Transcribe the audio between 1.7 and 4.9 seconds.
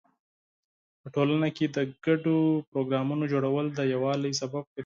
د ګډو پروګرامونو جوړول د یووالي سبب ګرځي.